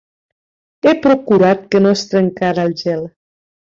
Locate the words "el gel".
2.69-3.11